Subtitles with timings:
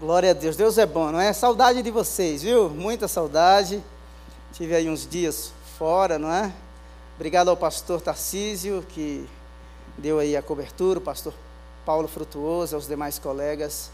[0.00, 1.30] Glória a Deus, Deus é bom, não é?
[1.30, 2.70] Saudade de vocês, viu?
[2.70, 3.84] Muita saudade.
[4.50, 6.50] Tive aí uns dias fora, não é?
[7.16, 9.28] Obrigado ao pastor Tarcísio, que
[9.98, 11.34] deu aí a cobertura, o pastor
[11.84, 13.90] Paulo Frutuoso, aos demais colegas.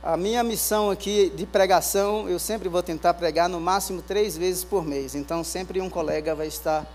[0.00, 4.62] A minha missão aqui de pregação, eu sempre vou tentar pregar no máximo três vezes
[4.62, 5.16] por mês.
[5.16, 6.86] Então, sempre um colega vai estar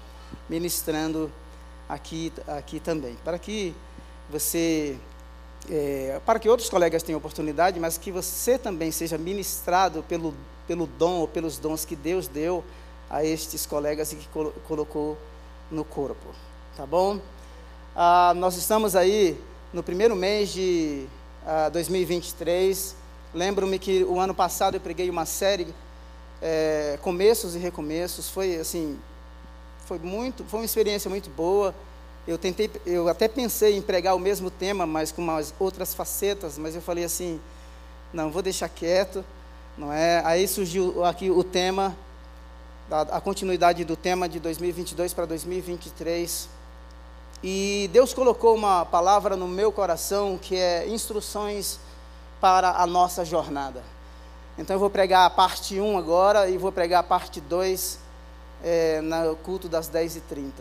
[0.48, 1.29] ministrando
[1.89, 3.18] aqui, aqui também.
[3.25, 3.75] Para que
[4.29, 4.98] você
[5.70, 10.34] é, para que outros colegas tenham oportunidade, mas que você também seja ministrado pelo,
[10.67, 12.63] pelo dom ou pelos dons que Deus deu
[13.09, 15.17] a estes colegas e que colo colocou
[15.70, 16.27] no corpo.
[16.75, 17.20] Tá bom?
[17.95, 19.39] Ah, nós estamos aí
[19.73, 21.05] no primeiro mês de
[21.45, 22.95] ah, 2023.
[23.34, 25.67] Lembro-me que o ano passado eu preguei uma série
[26.41, 28.30] é, começos e recomeços.
[28.30, 28.97] Foi assim,
[29.86, 31.73] foi muito, foi uma experiência muito boa.
[32.27, 36.58] Eu tentei, eu até pensei em pregar o mesmo tema, mas com umas outras facetas,
[36.58, 37.40] mas eu falei assim,
[38.12, 39.23] não, vou deixar quieto,
[39.77, 40.22] não é?
[40.26, 41.95] Aí surgiu aqui o tema,
[42.92, 46.50] a, continuidade do tema de 2022 para 2023.
[47.42, 51.80] E Deus colocou uma palavra no meu coração que é instruções
[52.42, 53.81] para a nossa jornada.
[54.58, 58.00] Então eu vou pregar a parte 1 agora e vou pregar a parte 2
[58.64, 60.52] é, no culto das 10h30.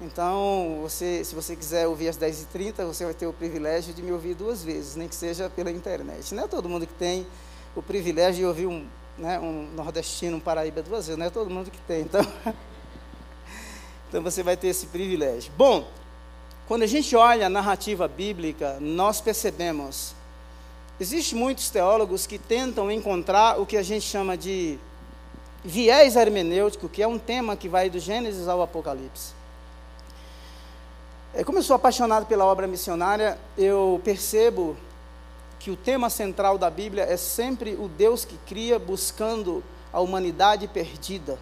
[0.00, 4.12] Então, você, se você quiser ouvir às 10h30, você vai ter o privilégio de me
[4.12, 6.32] ouvir duas vezes, nem que seja pela internet.
[6.34, 7.26] Não é todo mundo que tem
[7.74, 8.86] o privilégio de ouvir um,
[9.18, 12.02] né, um nordestino, um paraíba duas vezes, não é todo mundo que tem.
[12.02, 12.24] Então,
[14.08, 15.52] então você vai ter esse privilégio.
[15.56, 15.88] Bom,
[16.68, 20.14] quando a gente olha a narrativa bíblica, nós percebemos,
[21.00, 24.78] existem muitos teólogos que tentam encontrar o que a gente chama de
[25.64, 29.37] viés hermenêutico, que é um tema que vai do Gênesis ao Apocalipse.
[31.34, 34.76] É, como eu sou apaixonado pela obra missionária, eu percebo
[35.58, 39.62] que o tema central da Bíblia é sempre o Deus que cria buscando
[39.92, 41.38] a humanidade perdida.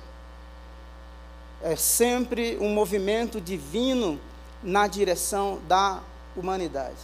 [1.62, 4.20] É sempre um movimento divino
[4.62, 6.00] na direção da
[6.36, 6.96] humanidade.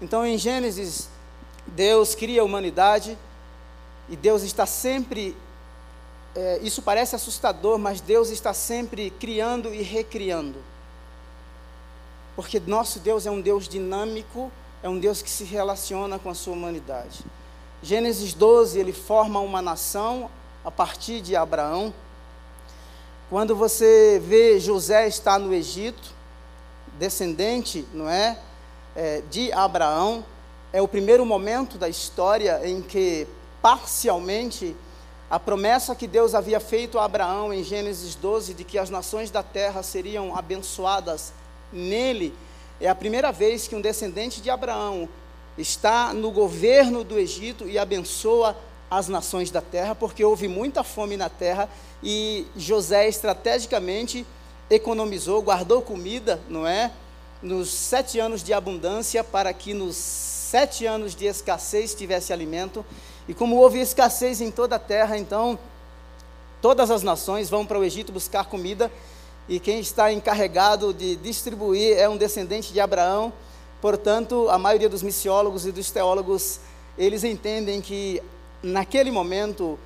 [0.00, 1.08] Então, em Gênesis,
[1.66, 3.18] Deus cria a humanidade
[4.08, 5.36] e Deus está sempre.
[6.34, 10.58] É, isso parece assustador, mas Deus está sempre criando e recriando.
[12.34, 14.50] Porque nosso Deus é um Deus dinâmico,
[14.82, 17.24] é um Deus que se relaciona com a sua humanidade.
[17.82, 20.30] Gênesis 12, ele forma uma nação
[20.64, 21.92] a partir de Abraão.
[23.28, 26.10] Quando você vê José está no Egito,
[26.98, 28.38] descendente, não é,
[28.94, 30.24] é, de Abraão,
[30.72, 33.26] é o primeiro momento da história em que
[33.60, 34.76] parcialmente
[35.30, 39.30] a promessa que Deus havia feito a Abraão em Gênesis 12 de que as nações
[39.30, 41.32] da terra seriam abençoadas
[41.72, 42.34] nele,
[42.80, 45.08] é a primeira vez que um descendente de Abraão
[45.56, 48.56] está no governo do Egito e abençoa
[48.90, 51.68] as nações da terra, porque houve muita fome na terra
[52.02, 54.26] e José estrategicamente
[54.68, 56.90] economizou, guardou comida, não é?
[57.42, 62.84] Nos sete anos de abundância, para que nos sete anos de escassez tivesse alimento.
[63.26, 65.58] E como houve escassez em toda a terra, então
[66.60, 68.90] todas as nações vão para o Egito buscar comida
[69.48, 73.32] e quem está encarregado de distribuir é um descendente de Abraão.
[73.80, 76.60] Portanto, a maioria dos missiólogos e dos teólogos,
[76.96, 78.22] eles entendem que
[78.62, 79.78] naquele momento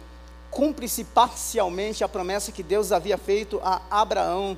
[0.50, 4.56] cumpre-se parcialmente a promessa que Deus havia feito a Abraão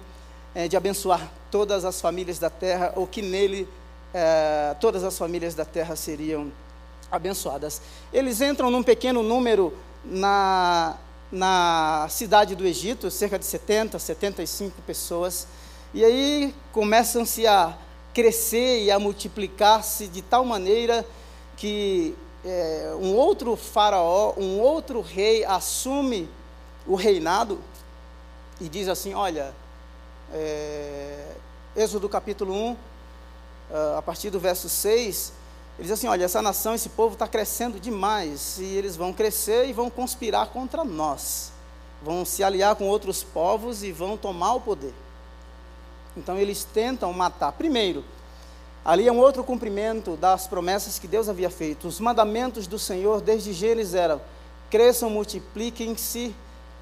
[0.54, 3.69] é, de abençoar todas as famílias da terra, ou que nele
[4.12, 6.50] é, todas as famílias da terra seriam
[7.10, 7.81] abençoadas.
[8.12, 9.72] Eles entram num pequeno número
[10.04, 10.97] na,
[11.31, 15.47] na cidade do Egito, cerca de 70, 75 pessoas,
[15.93, 17.77] e aí começam-se a
[18.15, 21.05] crescer e a multiplicar-se de tal maneira
[21.56, 26.28] que é, um outro faraó, um outro rei assume
[26.87, 27.61] o reinado
[28.61, 29.55] e diz assim: Olha,
[30.33, 31.27] é,
[31.77, 32.77] Êxodo capítulo 1,
[33.97, 35.33] a partir do verso 6,
[35.78, 39.69] ele diz assim: olha, essa nação, esse povo está crescendo demais, e eles vão crescer
[39.69, 41.52] e vão conspirar contra nós,
[42.02, 44.93] vão se aliar com outros povos e vão tomar o poder.
[46.17, 47.52] Então eles tentam matar.
[47.52, 48.05] Primeiro,
[48.85, 51.87] ali é um outro cumprimento das promessas que Deus havia feito.
[51.87, 54.20] Os mandamentos do Senhor desde Gênesis eram:
[54.69, 56.35] cresçam, multipliquem-se,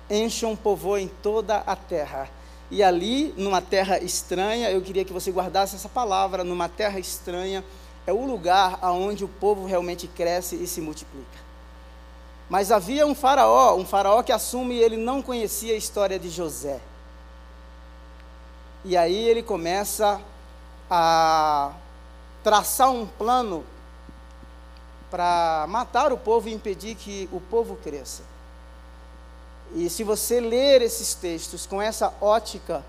[0.09, 2.31] encham, povoem toda a terra.
[2.71, 7.63] E ali, numa terra estranha, eu queria que você guardasse essa palavra, numa terra estranha,
[8.07, 11.47] é o lugar onde o povo realmente cresce e se multiplica.
[12.49, 16.81] Mas havia um faraó, um faraó que assume ele não conhecia a história de José.
[18.85, 20.21] E aí ele começa
[20.89, 21.73] a
[22.45, 23.65] traçar um plano
[25.11, 28.23] para matar o povo e impedir que o povo cresça.
[29.75, 32.85] E se você ler esses textos com essa ótica,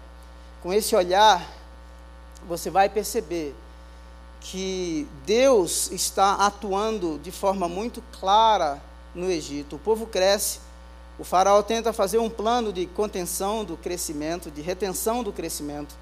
[0.61, 1.43] com esse olhar,
[2.47, 3.55] você vai perceber
[4.49, 8.81] que Deus está atuando de forma muito clara
[9.13, 9.75] no Egito.
[9.75, 10.59] O povo cresce,
[11.19, 15.95] o faraó tenta fazer um plano de contenção do crescimento, de retenção do crescimento.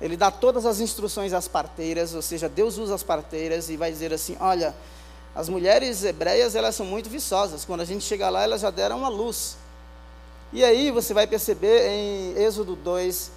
[0.00, 3.92] Ele dá todas as instruções às parteiras, ou seja, Deus usa as parteiras e vai
[3.92, 4.74] dizer assim: olha,
[5.32, 7.64] as mulheres hebreias elas são muito viçosas.
[7.64, 9.56] Quando a gente chega lá, elas já deram a luz.
[10.52, 13.30] E aí você vai perceber em Êxodo 2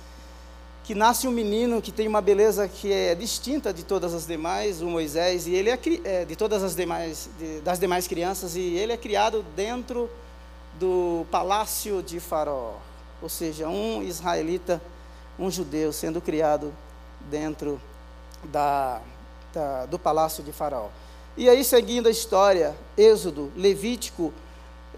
[0.84, 4.82] que nasce um menino que tem uma beleza que é distinta de todas as demais,
[4.82, 8.76] o Moisés, e ele é, é de todas as demais de, das demais crianças, e
[8.76, 10.10] ele é criado dentro
[10.78, 12.74] do palácio de Faraó,
[13.22, 14.82] ou seja, um israelita,
[15.40, 16.74] um judeu sendo criado
[17.30, 17.80] dentro
[18.44, 19.02] da,
[19.54, 20.90] da, do palácio de Faraó.
[21.38, 24.34] E aí, seguindo a história, Êxodo, Levítico,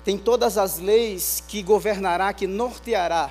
[0.03, 3.29] tem todas as leis que governará, que norteará.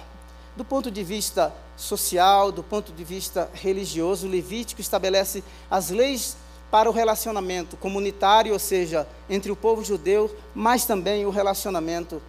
[0.56, 6.36] Do ponto de vista social, do ponto de vista religioso, Levítico estabelece as leis
[6.70, 12.20] para o relacionamento comunitário, ou seja, entre o povo judeu, mas também o relacionamento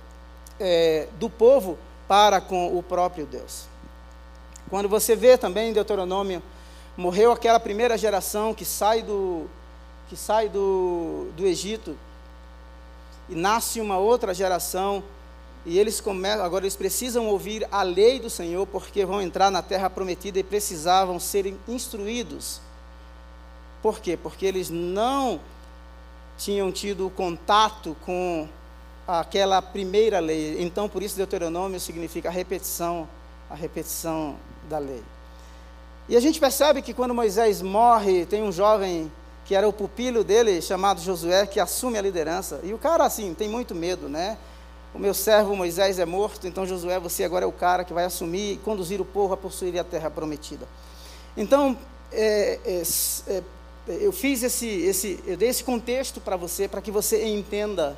[0.59, 1.77] é, do povo
[2.07, 3.65] para com o próprio Deus.
[4.69, 6.41] Quando você vê também em Deuteronômio,
[6.97, 9.47] morreu aquela primeira geração que sai do,
[10.09, 11.97] que sai do, do Egito,
[13.27, 15.03] e nasce uma outra geração
[15.65, 19.63] e eles começam, agora eles precisam ouvir a lei do Senhor porque vão entrar na
[19.63, 22.61] terra prometida e precisavam serem instruídos.
[23.81, 24.15] Por quê?
[24.15, 25.39] Porque eles não
[26.37, 28.47] tinham tido contato com
[29.07, 30.61] aquela primeira lei.
[30.61, 33.07] Então, por isso Deuteronômio significa a repetição,
[33.49, 34.35] a repetição
[34.69, 35.03] da lei.
[36.07, 39.11] E a gente percebe que quando Moisés morre, tem um jovem
[39.45, 42.59] que era o pupilo dele, chamado Josué, que assume a liderança.
[42.63, 44.37] E o cara, assim, tem muito medo, né?
[44.95, 48.05] O meu servo Moisés é morto, então Josué, você agora é o cara que vai
[48.05, 50.65] assumir e conduzir o povo a possuir a terra prometida.
[51.35, 51.77] Então,
[52.13, 52.83] é, é,
[53.27, 53.43] é,
[53.87, 57.97] eu fiz esse, esse, eu dei esse contexto para você, para que você entenda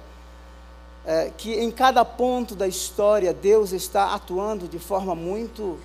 [1.05, 5.77] é, que em cada ponto da história Deus está atuando de forma muito,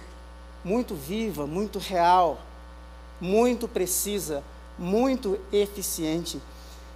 [0.64, 2.41] muito viva, muito real,
[3.20, 4.43] muito precisa
[4.79, 6.41] muito eficiente.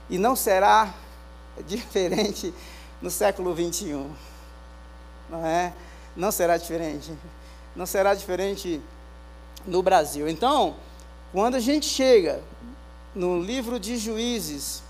[0.09, 0.95] E não será
[1.69, 2.55] diferente
[3.07, 4.11] no século 21.
[5.31, 5.73] Não é?
[6.17, 7.17] Não será diferente.
[7.77, 8.83] Não será diferente
[9.65, 10.29] no Brasil.
[10.29, 10.75] Então,
[11.33, 12.43] quando a gente chega
[13.15, 14.83] no livro de Juízes,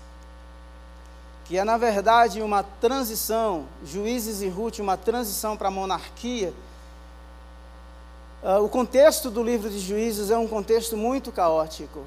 [1.45, 6.51] que é na verdade uma transição, Juízes e Ruth, uma transição para a monarquia,
[8.41, 12.03] uh, o contexto do livro de Juízes é um contexto muito caótico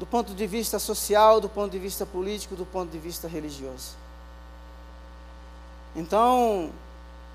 [0.00, 4.05] do ponto de vista social, do ponto de vista político, do ponto de vista religioso.
[5.96, 6.70] Então,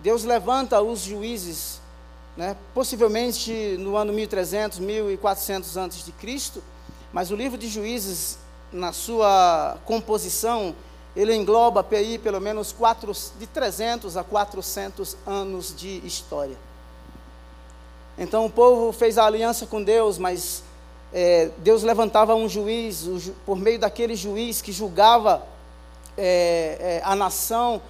[0.01, 1.81] Deus levanta os juízes,
[2.37, 6.63] né, possivelmente no ano 1300, 1400 antes de Cristo,
[7.11, 8.37] mas o livro de Juízes,
[8.71, 10.75] na sua composição,
[11.15, 16.57] ele engloba aí pelo menos quatro, de 300 a 400 anos de história.
[18.17, 20.63] Então o povo fez a aliança com Deus, mas
[21.11, 23.09] é, Deus levantava um juiz,
[23.45, 25.45] por meio daquele juiz que julgava
[26.17, 27.81] é, é, a nação,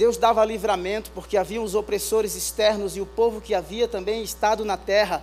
[0.00, 4.64] Deus dava livramento, porque havia os opressores externos e o povo que havia também estado
[4.64, 5.22] na terra.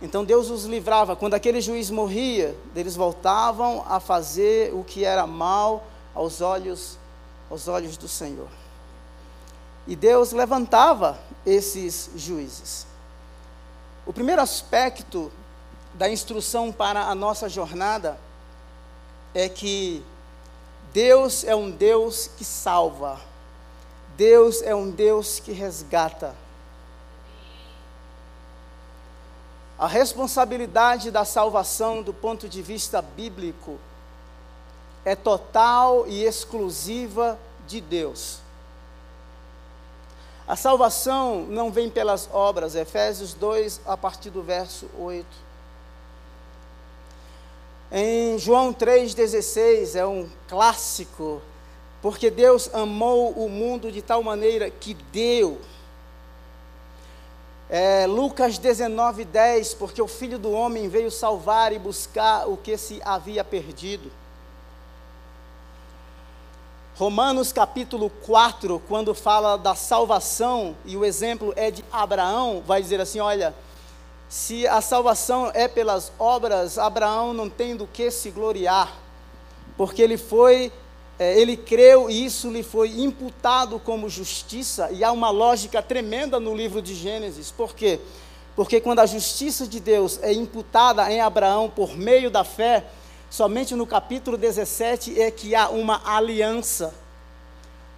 [0.00, 1.14] Então Deus os livrava.
[1.14, 6.96] Quando aquele juiz morria, eles voltavam a fazer o que era mal aos olhos,
[7.50, 8.48] aos olhos do Senhor.
[9.86, 12.86] E Deus levantava esses juízes.
[14.06, 15.30] O primeiro aspecto
[15.92, 18.18] da instrução para a nossa jornada
[19.34, 20.02] é que
[20.92, 23.20] Deus é um Deus que salva,
[24.16, 26.34] Deus é um Deus que resgata.
[29.78, 33.78] A responsabilidade da salvação, do ponto de vista bíblico,
[35.04, 38.40] é total e exclusiva de Deus.
[40.48, 45.47] A salvação não vem pelas obras, Efésios 2, a partir do verso 8.
[47.90, 51.40] Em João 3,16 é um clássico,
[52.02, 55.58] porque Deus amou o mundo de tal maneira que deu.
[57.70, 63.00] É, Lucas 19,10, porque o Filho do Homem veio salvar e buscar o que se
[63.02, 64.12] havia perdido.
[66.94, 73.00] Romanos capítulo 4, quando fala da salvação, e o exemplo é de Abraão, vai dizer
[73.00, 73.54] assim: olha
[74.28, 78.94] se a salvação é pelas obras, Abraão não tem do que se gloriar,
[79.76, 80.70] porque ele foi,
[81.18, 86.38] é, ele creu e isso lhe foi imputado como justiça, e há uma lógica tremenda
[86.38, 87.98] no livro de Gênesis, por quê?
[88.54, 92.84] Porque quando a justiça de Deus é imputada em Abraão por meio da fé,
[93.30, 96.94] somente no capítulo 17 é que há uma aliança,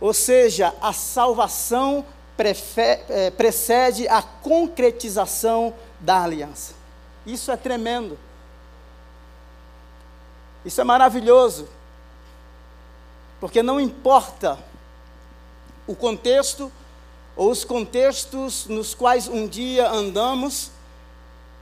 [0.00, 2.04] ou seja, a salvação
[3.08, 6.74] é, precede a concretização da aliança.
[7.26, 8.18] Isso é tremendo.
[10.64, 11.68] Isso é maravilhoso.
[13.38, 14.58] Porque não importa
[15.86, 16.70] o contexto
[17.36, 20.70] ou os contextos nos quais um dia andamos,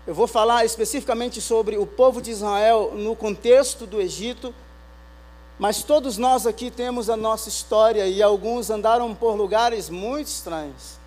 [0.07, 4.55] eu vou falar especificamente sobre o povo de Israel no contexto do Egito,
[5.59, 10.98] mas todos nós aqui temos a nossa história e alguns andaram por lugares muito estranhos.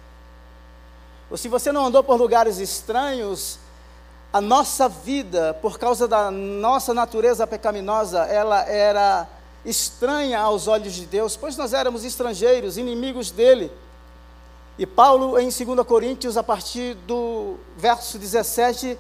[1.32, 3.58] Ou se você não andou por lugares estranhos,
[4.34, 9.28] a nossa vida, por causa da nossa natureza pecaminosa, ela era
[9.64, 13.72] estranha aos olhos de Deus, pois nós éramos estrangeiros, inimigos dele.
[14.78, 18.98] E Paulo, em 2 Coríntios, a partir do verso 17,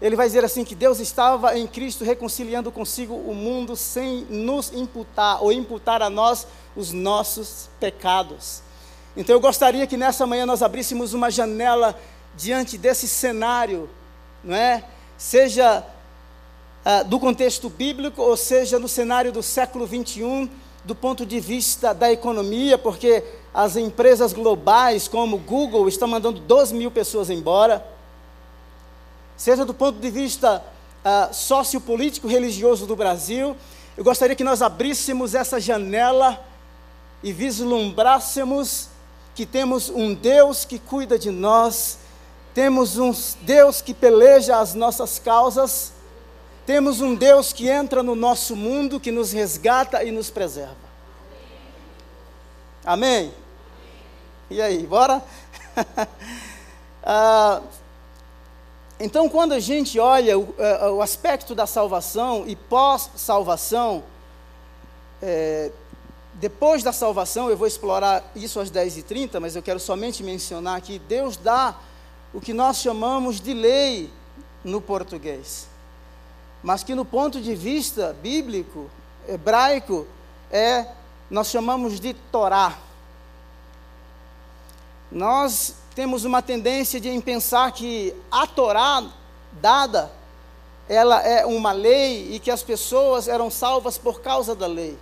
[0.00, 4.72] ele vai dizer assim: que Deus estava em Cristo reconciliando consigo o mundo sem nos
[4.72, 8.62] imputar ou imputar a nós os nossos pecados.
[9.16, 11.98] Então eu gostaria que nessa manhã nós abríssemos uma janela
[12.36, 13.88] diante desse cenário,
[14.42, 14.84] não é?
[15.16, 15.84] Seja
[16.84, 20.48] uh, do contexto bíblico ou seja no cenário do século 21,
[20.84, 26.74] do ponto de vista da economia, porque as empresas globais como Google estão mandando 12
[26.74, 27.94] mil pessoas embora
[29.36, 30.62] seja do ponto de vista
[31.04, 33.56] uh, sociopolítico religioso do Brasil,
[33.96, 36.44] eu gostaria que nós abríssemos essa janela
[37.22, 38.88] e vislumbrássemos
[39.34, 41.98] que temos um Deus que cuida de nós,
[42.54, 43.12] temos um
[43.42, 45.92] Deus que peleja as nossas causas,
[46.64, 50.76] temos um Deus que entra no nosso mundo, que nos resgata e nos preserva.
[52.84, 53.32] Amém?
[54.50, 55.22] E aí, bora?
[57.02, 57.62] uh,
[58.98, 64.04] Então, quando a gente olha o, é, o aspecto da salvação e pós-salvação,
[65.20, 65.72] é,
[66.34, 70.98] depois da salvação, eu vou explorar isso às 10h30, mas eu quero somente mencionar que
[70.98, 71.76] Deus dá
[72.32, 74.10] o que nós chamamos de lei
[74.64, 75.68] no português,
[76.62, 78.90] mas que no ponto de vista bíblico,
[79.28, 80.06] hebraico,
[80.50, 80.86] é,
[81.30, 82.76] nós chamamos de Torá.
[85.10, 89.04] Nós temos uma tendência de pensar que a Torá
[89.52, 90.10] dada,
[90.88, 94.98] ela é uma lei e que as pessoas eram salvas por causa da lei.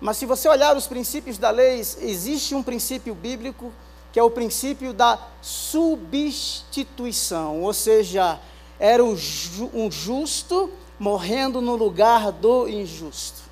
[0.00, 3.72] Mas se você olhar os princípios da lei, existe um princípio bíblico
[4.12, 8.40] que é o princípio da substituição, ou seja,
[8.78, 13.42] era um justo morrendo no lugar do injusto.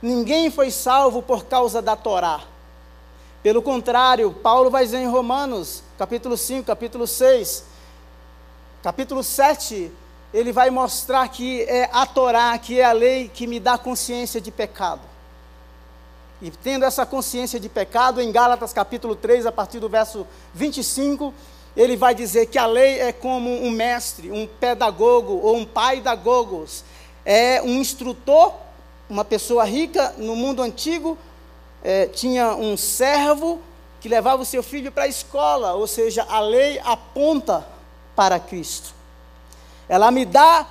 [0.00, 2.42] Ninguém foi salvo por causa da Torá.
[3.42, 7.64] Pelo contrário, Paulo vai dizer em Romanos, capítulo 5, capítulo 6,
[8.80, 9.90] capítulo 7,
[10.32, 14.40] ele vai mostrar que é a Torá, que é a lei que me dá consciência
[14.40, 15.11] de pecado.
[16.42, 21.32] E tendo essa consciência de pecado, em Gálatas capítulo 3, a partir do verso 25,
[21.76, 26.00] ele vai dizer que a lei é como um mestre, um pedagogo ou um pai
[26.00, 26.82] da gogos.
[27.24, 28.54] É um instrutor,
[29.08, 31.16] uma pessoa rica no mundo antigo,
[31.80, 33.60] é, tinha um servo
[34.00, 37.64] que levava o seu filho para a escola, ou seja, a lei aponta
[38.16, 38.92] para Cristo.
[39.88, 40.66] Ela me dá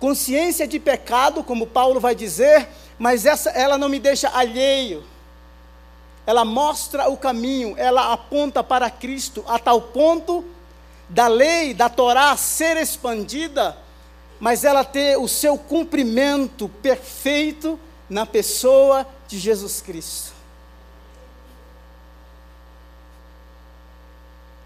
[0.00, 5.11] consciência de pecado, como Paulo vai dizer, mas essa, ela não me deixa alheio.
[6.26, 10.44] Ela mostra o caminho, ela aponta para Cristo, a tal ponto
[11.08, 13.76] da lei, da Torá ser expandida,
[14.38, 20.32] mas ela ter o seu cumprimento perfeito na pessoa de Jesus Cristo.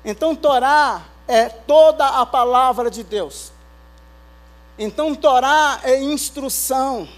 [0.05, 3.51] Então, Torá é toda a palavra de Deus.
[4.79, 7.09] Então, Torá é instrução.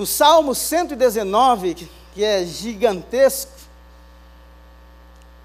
[0.00, 3.52] No Salmo 119, que é gigantesco,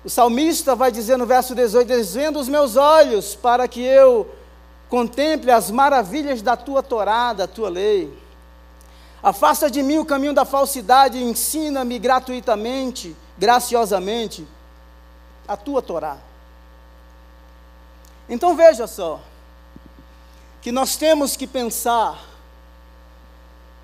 [0.02, 4.34] o salmista vai dizer no verso 18: Desvendo os meus olhos para que eu
[4.88, 8.18] contemple as maravilhas da tua Torá, da tua lei.
[9.22, 14.48] Afasta de mim o caminho da falsidade, ensina-me gratuitamente graciosamente
[15.46, 16.16] a tua Torá.
[18.30, 19.20] Então veja só,
[20.62, 22.35] que nós temos que pensar,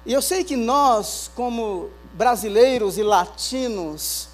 [0.06, 4.30] e eu sei que nós, como brasileiros e latinos,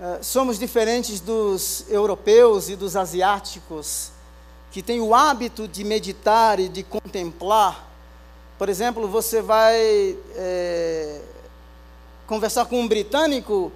[0.00, 4.10] eh, somos diferentes dos europeus e dos asiáticos,
[4.70, 7.92] que tem o hábito de meditar e de contemplar,
[8.62, 11.20] por exemplo, você vai é,
[12.28, 13.72] conversar com um britânico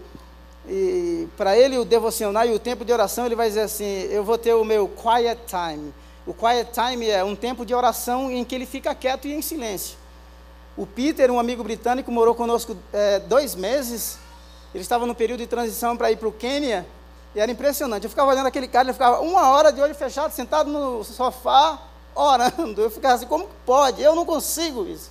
[0.68, 4.22] e para ele o devocional e o tempo de oração, ele vai dizer assim: eu
[4.22, 5.92] vou ter o meu quiet time.
[6.24, 9.42] O quiet time é um tempo de oração em que ele fica quieto e em
[9.42, 9.96] silêncio.
[10.76, 14.18] O Peter, um amigo britânico, morou conosco é, dois meses.
[14.74, 16.86] Ele estava no período de transição para ir para o Quênia.
[17.34, 18.04] E era impressionante.
[18.04, 21.78] Eu ficava olhando aquele cara, ele ficava uma hora de olho fechado, sentado no sofá,
[22.14, 22.80] orando.
[22.82, 24.02] Eu ficava assim, como pode?
[24.02, 25.10] Eu não consigo isso.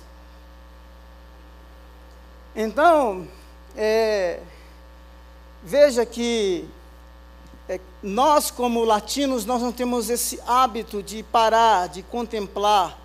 [2.54, 3.28] Então,
[3.76, 4.40] é,
[5.62, 6.68] veja que
[7.68, 12.98] é, nós, como latinos, nós não temos esse hábito de parar, de contemplar,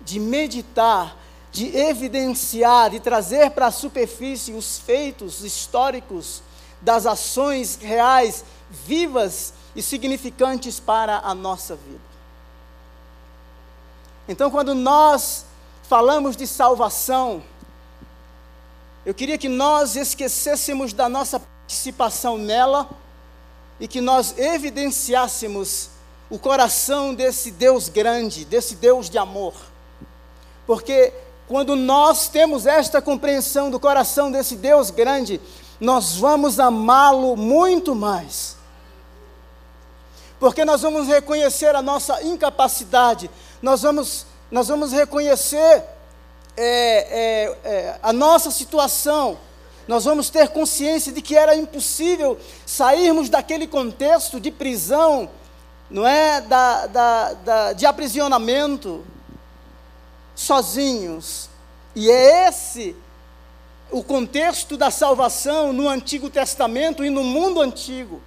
[0.00, 1.16] de meditar,
[1.52, 6.42] de evidenciar, de trazer para a superfície os feitos históricos
[6.80, 12.00] das ações reais vivas e significantes para a nossa vida.
[14.26, 15.44] Então, quando nós
[15.82, 17.42] falamos de salvação,
[19.04, 22.88] eu queria que nós esquecêssemos da nossa participação nela
[23.78, 25.90] e que nós evidenciássemos
[26.30, 29.54] o coração desse Deus grande, desse Deus de amor.
[30.66, 31.12] Porque
[31.52, 35.38] quando nós temos esta compreensão do coração desse Deus grande,
[35.78, 38.56] nós vamos amá-lo muito mais
[40.40, 43.30] porque nós vamos reconhecer a nossa incapacidade,
[43.60, 45.84] nós vamos, nós vamos reconhecer
[46.56, 49.36] é, é, é, a nossa situação,
[49.86, 55.28] nós vamos ter consciência de que era impossível sairmos daquele contexto de prisão,
[55.90, 56.40] não é?
[56.40, 59.04] Da, da, da, de aprisionamento,
[60.42, 61.48] sozinhos.
[61.94, 62.96] E é esse
[63.90, 68.20] o contexto da salvação no Antigo Testamento e no mundo antigo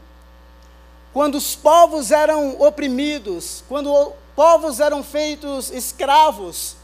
[1.16, 6.76] quando os povos eram oprimidos, quando povos eram feitos escravos,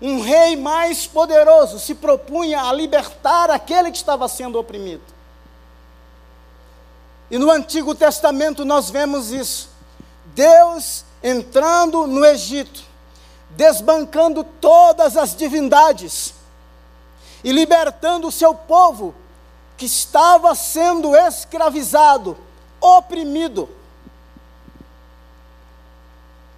[0.00, 5.02] um rei mais poderoso se propunha a libertar aquele que estava sendo oprimido.
[7.28, 9.68] E no Antigo Testamento nós vemos isso.
[10.26, 12.84] Deus entrando no Egito,
[13.50, 16.34] desbancando todas as divindades
[17.42, 19.14] e libertando o seu povo
[19.76, 22.36] que estava sendo escravizado
[22.80, 23.68] oprimido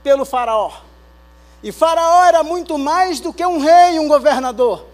[0.03, 0.72] pelo Faraó.
[1.62, 4.87] E Faraó era muito mais do que um rei, um governador.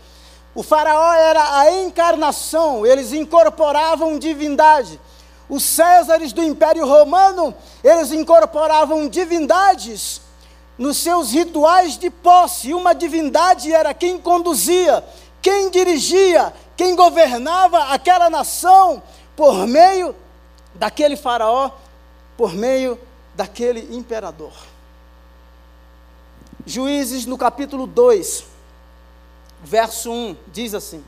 [0.54, 5.00] O Faraó era a encarnação, eles incorporavam divindade.
[5.48, 10.23] Os Césares do Império Romano, eles incorporavam divindades
[10.76, 12.74] nos seus rituais de posse.
[12.74, 15.04] Uma divindade era quem conduzia,
[15.40, 19.02] quem dirigia, quem governava aquela nação
[19.36, 20.14] por meio
[20.74, 21.70] daquele faraó
[22.36, 22.98] por meio
[23.34, 24.52] daquele imperador.
[26.66, 28.44] Juízes no capítulo 2,
[29.62, 31.04] verso 1, diz assim: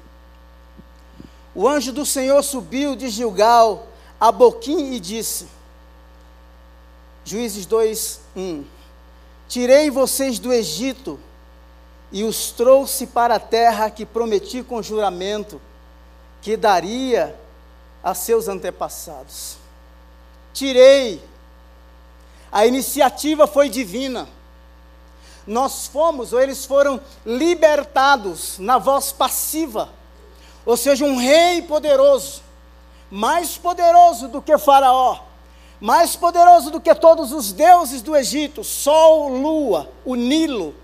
[1.54, 3.86] O anjo do Senhor subiu de Gilgal
[4.20, 5.48] a Boquim e disse:
[7.24, 8.64] Juízes 2, 1:
[9.48, 11.20] Tirei vocês do Egito
[12.10, 15.60] e os trouxe para a terra que prometi com juramento
[16.42, 17.38] que daria
[18.02, 19.56] a seus antepassados.
[20.52, 21.22] Tirei.
[22.50, 24.28] A iniciativa foi divina.
[25.46, 29.90] Nós fomos, ou eles foram libertados na voz passiva.
[30.64, 32.42] Ou seja, um rei poderoso,
[33.10, 35.25] mais poderoso do que Faraó,
[35.80, 40.74] mais poderoso do que todos os deuses do Egito, Sol, Lua, o Nilo,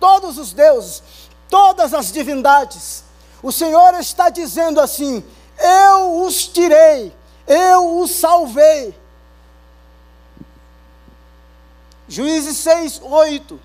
[0.00, 1.02] todos os deuses,
[1.48, 3.04] todas as divindades.
[3.42, 5.22] O Senhor está dizendo assim:
[5.58, 7.12] eu os tirei,
[7.46, 8.94] eu os salvei.
[12.08, 13.60] Juízes 6, 8.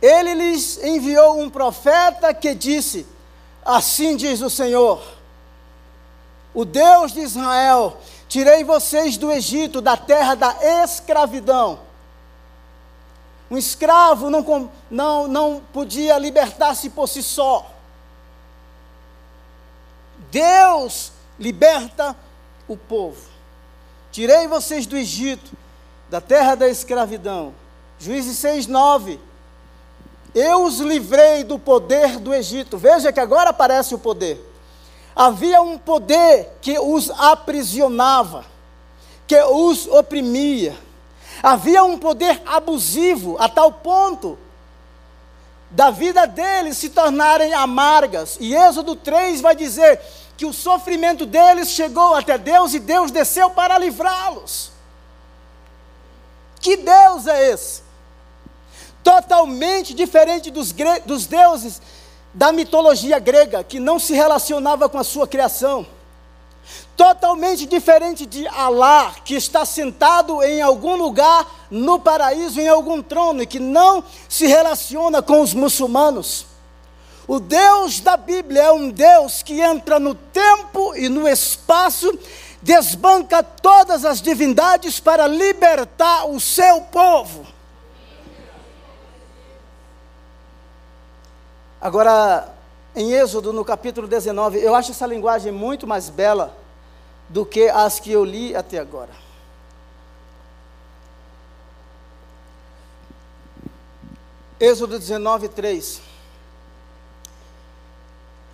[0.00, 3.06] Ele lhes enviou um profeta que disse:
[3.64, 5.02] Assim diz o Senhor,
[6.54, 7.98] o Deus de Israel,
[8.30, 11.80] tirei vocês do Egito, da terra da escravidão.
[13.50, 17.68] Um escravo não, não, não podia libertar-se por si só.
[20.30, 22.14] Deus liberta
[22.68, 23.28] o povo.
[24.12, 25.50] Tirei vocês do Egito,
[26.08, 27.52] da terra da escravidão.
[27.98, 29.18] Juízes 6, 9.
[30.32, 32.78] Eu os livrei do poder do Egito.
[32.78, 34.49] Veja que agora aparece o poder.
[35.14, 38.44] Havia um poder que os aprisionava,
[39.26, 40.76] que os oprimia.
[41.42, 44.38] Havia um poder abusivo a tal ponto
[45.70, 48.36] da vida deles se tornarem amargas.
[48.40, 50.00] E Êxodo 3 vai dizer
[50.36, 54.72] que o sofrimento deles chegou até Deus e Deus desceu para livrá-los.
[56.60, 57.82] Que Deus é esse?
[59.02, 60.74] Totalmente diferente dos,
[61.06, 61.80] dos deuses
[62.32, 65.86] da mitologia grega, que não se relacionava com a sua criação.
[66.96, 73.42] Totalmente diferente de Alá, que está sentado em algum lugar no paraíso, em algum trono,
[73.42, 76.46] e que não se relaciona com os muçulmanos.
[77.26, 82.12] O Deus da Bíblia é um Deus que entra no tempo e no espaço,
[82.60, 87.46] desbanca todas as divindades para libertar o seu povo.
[91.80, 92.54] Agora,
[92.94, 96.54] em Êxodo, no capítulo 19, eu acho essa linguagem muito mais bela
[97.26, 99.12] do que as que eu li até agora.
[104.58, 106.02] Êxodo 19, 3.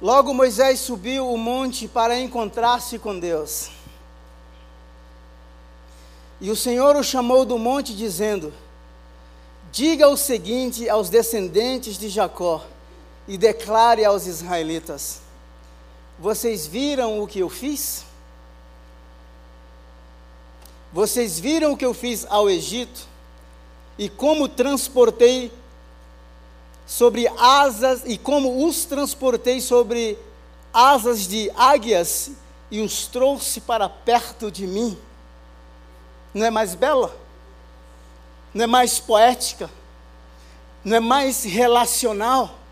[0.00, 3.70] Logo Moisés subiu o monte para encontrar-se com Deus.
[6.40, 8.52] E o Senhor o chamou do monte, dizendo:
[9.72, 12.62] Diga o seguinte aos descendentes de Jacó
[13.28, 15.20] e declare aos israelitas:
[16.18, 18.04] Vocês viram o que eu fiz?
[20.92, 23.06] Vocês viram o que eu fiz ao Egito
[23.98, 25.52] e como transportei
[26.86, 30.18] sobre asas e como os transportei sobre
[30.72, 32.30] asas de águias
[32.70, 34.96] e os trouxe para perto de mim?
[36.32, 37.14] Não é mais bela?
[38.54, 39.68] Não é mais poética?
[40.84, 42.65] Não é mais relacional?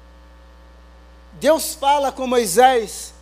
[1.35, 3.13] Deus fala com Moisés,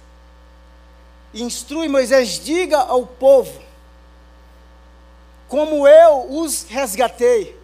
[1.34, 3.60] instrui Moisés, diga ao povo,
[5.48, 7.58] como eu os resgatei,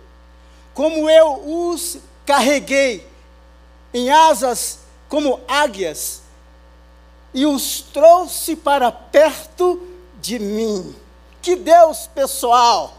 [0.74, 3.06] como eu os carreguei
[3.92, 6.22] em asas como águias
[7.32, 9.82] e os trouxe para perto
[10.20, 10.94] de mim.
[11.40, 12.94] Que Deus pessoal,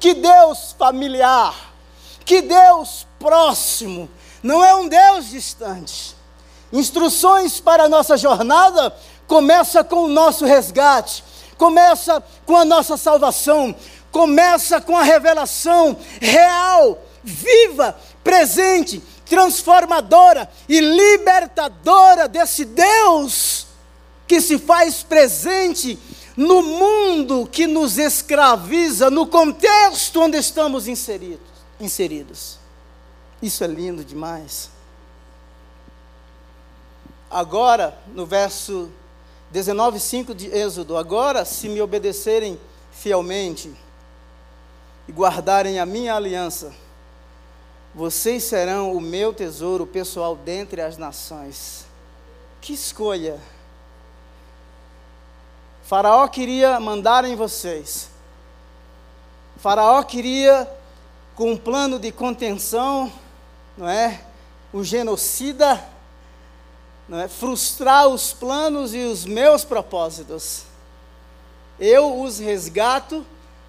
[0.00, 1.72] que Deus familiar,
[2.24, 4.08] que Deus próximo,
[4.42, 6.17] não é um Deus distante.
[6.72, 8.94] Instruções para a nossa jornada
[9.26, 11.24] começa com o nosso resgate,
[11.56, 13.74] começa com a nossa salvação,
[14.10, 23.66] começa com a revelação real, viva, presente, transformadora e libertadora desse Deus
[24.26, 25.98] que se faz presente
[26.36, 31.48] no mundo que nos escraviza, no contexto onde estamos inseridos.
[31.80, 32.58] inseridos.
[33.42, 34.70] Isso é lindo demais.
[37.30, 38.90] Agora, no verso
[39.50, 42.58] 19, 5 de Êxodo, agora se me obedecerem
[42.90, 43.74] fielmente
[45.06, 46.72] e guardarem a minha aliança,
[47.94, 51.86] vocês serão o meu tesouro pessoal dentre as nações.
[52.60, 53.38] Que escolha!
[55.82, 58.10] Faraó queria mandar em vocês.
[59.56, 60.70] Faraó queria,
[61.34, 63.10] com um plano de contenção,
[63.76, 64.20] não é?
[64.72, 65.82] O genocida
[67.08, 67.28] não é?
[67.28, 70.64] frustrar os planos e os meus propósitos.
[71.80, 73.24] Eu os resgato,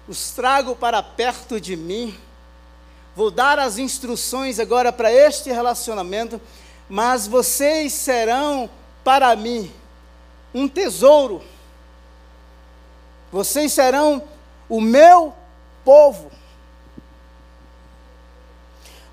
[0.06, 2.16] os trago para perto de mim.
[3.16, 6.40] Vou dar as instruções agora para este relacionamento,
[6.88, 8.68] mas vocês serão
[9.02, 9.72] para mim
[10.52, 11.42] um tesouro.
[13.32, 14.22] Vocês serão
[14.68, 15.32] o meu
[15.84, 16.30] povo.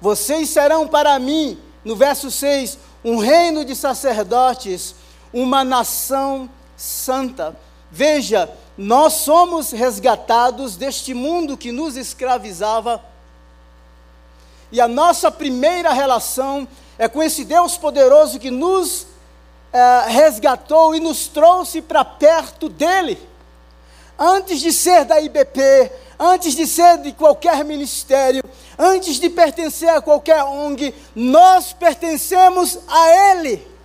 [0.02, 4.96] Vocês serão para mim, no verso 6, um reino de sacerdotes,
[5.34, 7.56] uma nação santa.
[7.92, 13.04] Veja, nós somos resgatados deste mundo que nos escravizava.
[14.72, 19.08] E a nossa primeira relação é com esse Deus poderoso que nos
[19.72, 23.18] é, resgatou e nos trouxe para perto dele.
[24.20, 28.44] Antes de ser da IBP, antes de ser de qualquer ministério,
[28.78, 33.78] antes de pertencer a qualquer ONG, nós pertencemos a Ele.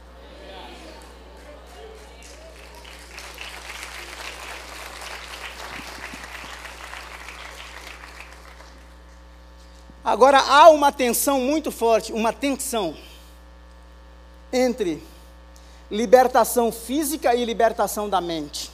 [10.04, 12.96] Agora há uma tensão muito forte, uma tensão
[14.52, 15.00] entre
[15.88, 18.71] libertação física e libertação da mente.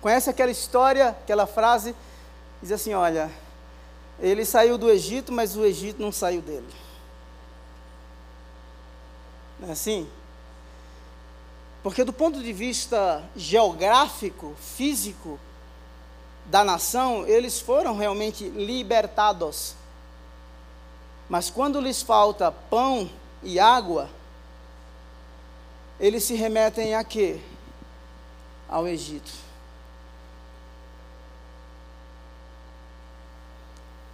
[0.00, 1.94] Conhece aquela história, aquela frase?
[2.62, 3.30] Diz assim: olha,
[4.18, 6.68] ele saiu do Egito, mas o Egito não saiu dele.
[9.58, 10.08] Não é assim?
[11.82, 15.38] Porque, do ponto de vista geográfico, físico
[16.46, 19.74] da nação, eles foram realmente libertados.
[21.28, 23.08] Mas quando lhes falta pão
[23.42, 24.10] e água,
[25.98, 27.40] eles se remetem a quê?
[28.68, 29.49] Ao Egito.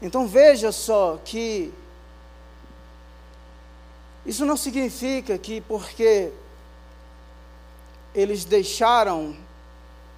[0.00, 1.72] Então veja só que
[4.24, 6.32] isso não significa que porque
[8.14, 9.36] eles deixaram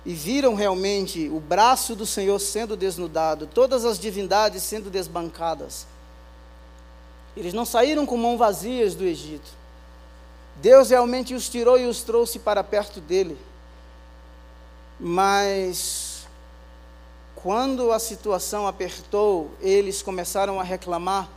[0.04, 5.86] e viram realmente o braço do Senhor sendo desnudado, todas as divindades sendo desbancadas.
[7.36, 9.50] Eles não saíram com mãos vazias do Egito.
[10.56, 13.36] Deus realmente os tirou e os trouxe para perto dele.
[14.98, 16.07] Mas
[17.42, 21.28] quando a situação apertou, eles começaram a reclamar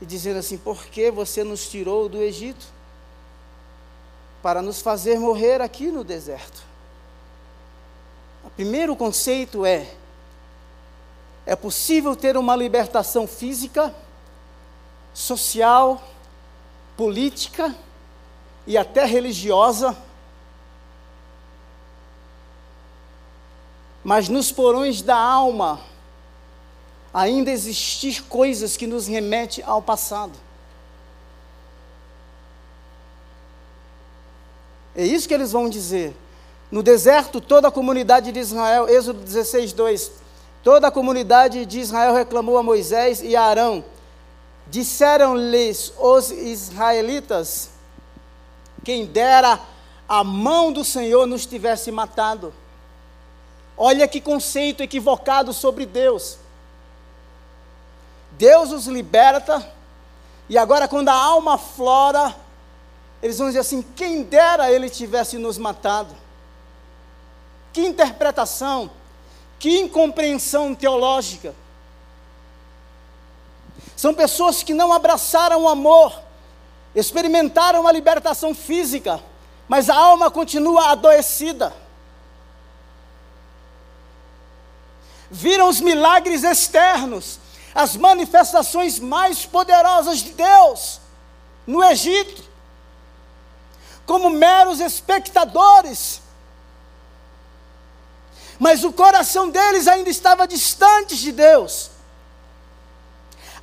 [0.00, 2.66] e dizendo assim: Por que você nos tirou do Egito?
[4.42, 6.62] Para nos fazer morrer aqui no deserto.
[8.42, 9.86] O primeiro conceito é:
[11.44, 13.94] é possível ter uma libertação física,
[15.12, 16.02] social,
[16.96, 17.74] política
[18.66, 19.96] e até religiosa,
[24.08, 25.82] mas nos porões da alma
[27.12, 30.32] ainda existir coisas que nos remetem ao passado.
[34.96, 36.16] É isso que eles vão dizer.
[36.70, 40.10] No deserto, toda a comunidade de Israel, Êxodo 16, 2,
[40.64, 43.84] toda a comunidade de Israel reclamou a Moisés e a Arão.
[44.68, 47.68] Disseram-lhes os israelitas:
[48.82, 49.60] quem dera
[50.08, 52.54] a mão do Senhor nos tivesse matado.
[53.78, 56.36] Olha que conceito equivocado sobre Deus.
[58.32, 59.64] Deus os liberta,
[60.48, 62.34] e agora, quando a alma flora,
[63.22, 66.14] eles vão dizer assim: quem dera ele tivesse nos matado.
[67.72, 68.90] Que interpretação,
[69.58, 71.54] que incompreensão teológica.
[73.94, 76.20] São pessoas que não abraçaram o amor,
[76.94, 79.20] experimentaram a libertação física,
[79.68, 81.74] mas a alma continua adoecida.
[85.30, 87.38] Viram os milagres externos,
[87.74, 91.00] as manifestações mais poderosas de Deus
[91.66, 92.42] no Egito,
[94.06, 96.22] como meros espectadores
[98.58, 101.90] mas o coração deles ainda estava distante de Deus.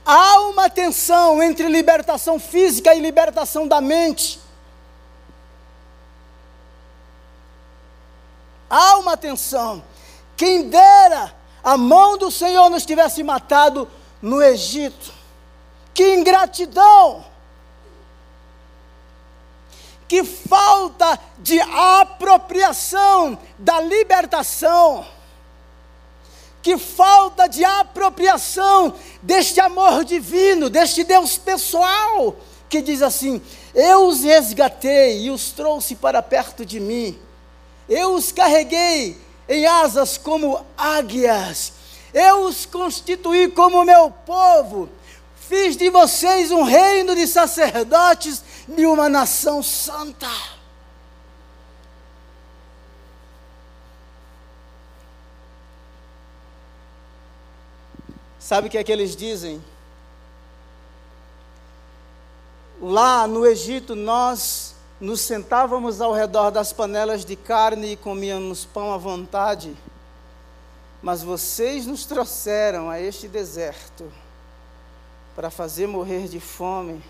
[0.06, 4.40] Há uma tensão entre libertação física e libertação da mente.
[8.70, 9.84] Há uma tensão.
[10.38, 13.90] Quem dera a mão do Senhor nos tivesse matado
[14.22, 15.12] no Egito.
[15.94, 17.26] Que ingratidão!
[20.08, 25.06] que falta de apropriação da libertação,
[26.62, 32.36] que falta de apropriação deste amor divino, deste Deus pessoal,
[32.70, 33.42] que diz assim:
[33.74, 37.20] Eu os resgatei e os trouxe para perto de mim,
[37.90, 41.74] eu os carreguei em asas como águias,
[42.14, 44.90] eu os constituí como meu povo,
[45.36, 50.30] fiz de vocês um reino de sacerdotes de uma nação santa.
[58.40, 59.64] Sabe o que é que eles dizem?
[62.80, 68.94] Lá no Egito, nós nos sentávamos ao redor das panelas de carne e comíamos pão
[68.94, 69.76] à vontade,
[71.02, 74.12] mas vocês nos trouxeram a este deserto
[75.36, 77.04] para fazer morrer de fome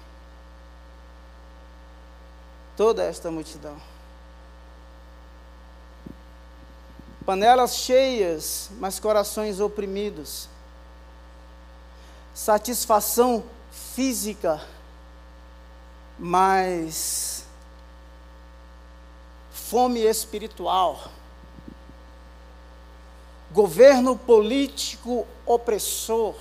[2.75, 3.77] toda esta multidão.
[7.25, 10.47] Panelas cheias, mas corações oprimidos.
[12.33, 14.61] Satisfação física,
[16.19, 17.34] mas
[19.75, 21.11] fome espiritual.
[23.51, 26.33] Governo político opressor,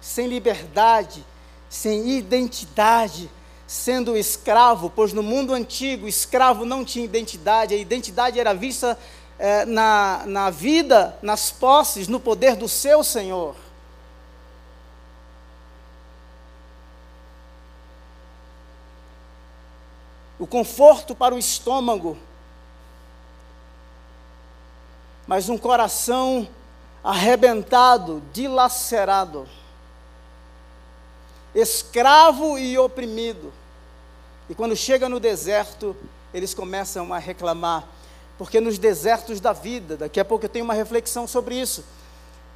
[0.00, 1.26] sem liberdade,
[1.68, 3.28] sem identidade,
[3.66, 8.96] sendo escravo, pois no mundo antigo, escravo não tinha identidade, a identidade era vista
[9.36, 13.56] é, na, na vida, nas posses, no poder do seu senhor.
[20.38, 22.16] O conforto para o estômago,
[25.28, 26.48] mas um coração
[27.04, 29.46] arrebentado, dilacerado
[31.54, 33.52] escravo e oprimido.
[34.48, 35.96] E quando chega no deserto,
[36.32, 37.86] eles começam a reclamar,
[38.36, 41.84] porque nos desertos da vida, daqui a pouco eu tenho uma reflexão sobre isso.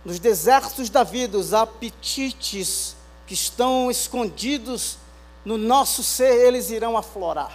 [0.04, 4.98] Nos desertos da vida, os apetites que estão escondidos
[5.44, 7.52] no nosso ser, eles irão aflorar.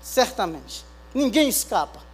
[0.00, 0.84] Certamente.
[1.14, 2.05] Ninguém escapa.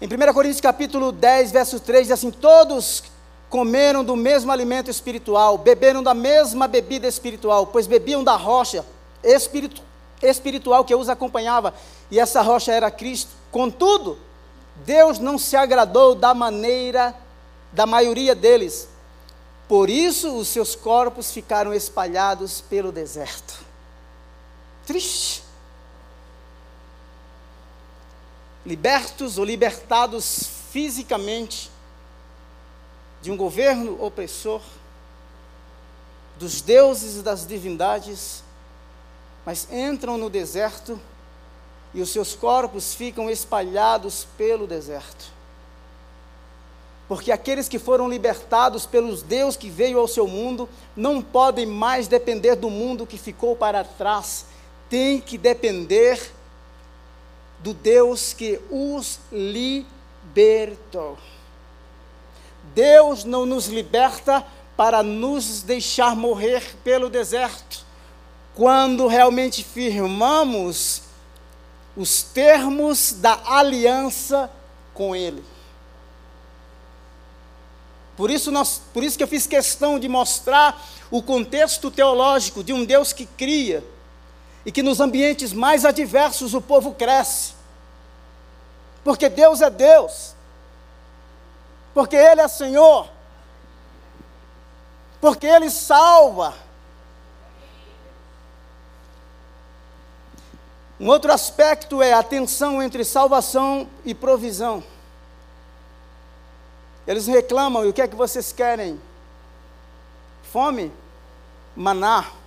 [0.00, 3.02] Em 1 Coríntios capítulo 10, verso 3, diz assim: Todos
[3.50, 8.84] comeram do mesmo alimento espiritual, beberam da mesma bebida espiritual, pois bebiam da rocha
[9.22, 9.82] espiritu
[10.22, 11.74] espiritual que os acompanhava,
[12.10, 13.30] e essa rocha era Cristo.
[13.50, 14.18] Contudo,
[14.86, 17.14] Deus não se agradou da maneira
[17.70, 18.88] da maioria deles.
[19.68, 23.54] Por isso os seus corpos ficaram espalhados pelo deserto.
[24.86, 25.49] Triste.
[28.64, 31.70] Libertos ou libertados fisicamente
[33.22, 34.60] de um governo opressor,
[36.38, 38.42] dos deuses e das divindades,
[39.44, 40.98] mas entram no deserto
[41.92, 45.32] e os seus corpos ficam espalhados pelo deserto.
[47.08, 52.06] Porque aqueles que foram libertados pelos Deus que veio ao seu mundo não podem mais
[52.06, 54.46] depender do mundo que ficou para trás,
[54.88, 56.32] tem que depender
[57.62, 61.18] do Deus que os libertou.
[62.74, 64.44] Deus não nos liberta
[64.76, 67.84] para nos deixar morrer pelo deserto.
[68.54, 71.02] Quando realmente firmamos
[71.96, 74.50] os termos da aliança
[74.94, 75.44] com Ele.
[78.16, 82.72] Por isso, nós, por isso que eu fiz questão de mostrar o contexto teológico de
[82.72, 83.82] um Deus que cria
[84.64, 87.54] e que nos ambientes mais adversos o povo cresce.
[89.02, 90.34] Porque Deus é Deus.
[91.94, 93.08] Porque Ele é Senhor.
[95.20, 96.54] Porque Ele salva.
[100.98, 104.84] Um outro aspecto é a tensão entre salvação e provisão.
[107.06, 109.00] Eles reclamam, e o que é que vocês querem?
[110.52, 110.92] Fome?
[111.74, 112.39] Maná.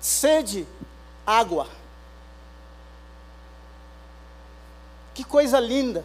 [0.00, 0.66] Sede?
[1.26, 1.68] Água.
[5.14, 6.04] Que coisa linda.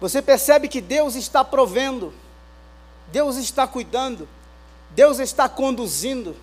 [0.00, 2.12] Você percebe que Deus está provendo,
[3.08, 4.28] Deus está cuidando,
[4.90, 6.36] Deus está conduzindo.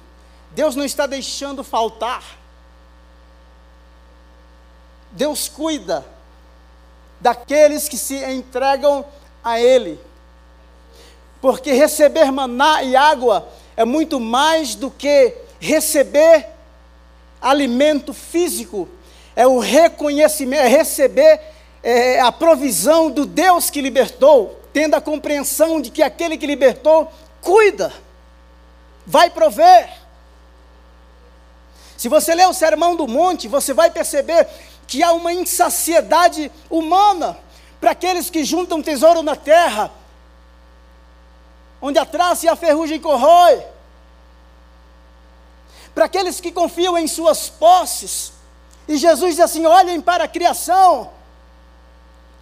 [0.51, 2.23] Deus não está deixando faltar.
[5.11, 6.05] Deus cuida
[7.19, 9.05] daqueles que se entregam
[9.43, 9.99] a Ele.
[11.41, 16.47] Porque receber maná e água é muito mais do que receber
[17.41, 18.87] alimento físico,
[19.35, 21.39] é o reconhecimento, é receber
[21.81, 27.11] é, a provisão do Deus que libertou, tendo a compreensão de que aquele que libertou
[27.41, 27.93] cuida,
[29.05, 29.89] vai prover.
[31.97, 34.47] Se você ler o Sermão do Monte, você vai perceber
[34.87, 37.37] que há uma insaciedade humana
[37.79, 39.91] para aqueles que juntam tesouro na terra,
[41.81, 43.63] onde a traça e a ferrugem corrói,
[45.99, 48.31] para aqueles que confiam em suas posses,
[48.88, 51.12] e Jesus diz assim: olhem para a criação,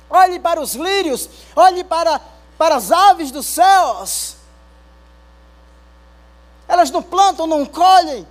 [0.07, 2.21] olhem para os lírios, olhem para,
[2.55, 4.35] para as aves dos céus,
[6.67, 8.27] elas não plantam, não colhem,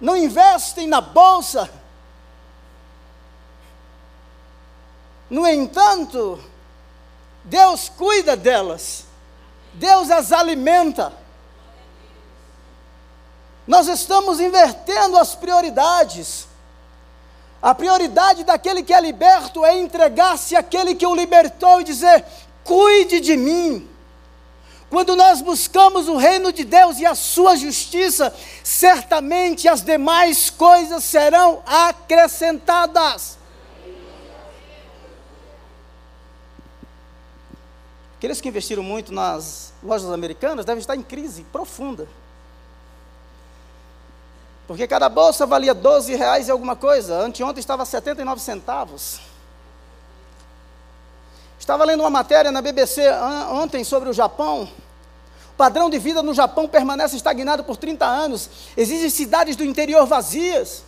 [0.00, 1.70] não investem na bolsa.
[5.30, 6.42] No entanto,
[7.44, 9.06] Deus cuida delas,
[9.78, 11.12] Deus as alimenta.
[13.66, 16.48] Nós estamos invertendo as prioridades.
[17.60, 22.24] A prioridade daquele que é liberto é entregar-se àquele que o libertou e dizer:
[22.64, 23.88] cuide de mim.
[24.90, 31.04] Quando nós buscamos o reino de Deus e a sua justiça, certamente as demais coisas
[31.04, 33.37] serão acrescentadas.
[38.18, 42.08] Aqueles que investiram muito nas lojas americanas devem estar em crise profunda.
[44.66, 47.16] Porque cada bolsa valia 12 reais e alguma coisa.
[47.20, 49.20] Anteontem estava 79 centavos.
[51.60, 53.02] Estava lendo uma matéria na BBC
[53.52, 54.68] ontem sobre o Japão.
[55.52, 58.50] O padrão de vida no Japão permanece estagnado por 30 anos.
[58.76, 60.82] Existem cidades do interior vazias.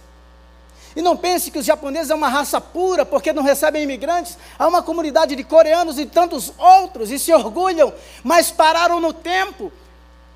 [0.94, 4.36] E não pense que os japoneses é uma raça pura porque não recebem imigrantes.
[4.58, 7.92] Há uma comunidade de coreanos e tantos outros e se orgulham,
[8.24, 9.72] mas pararam no tempo.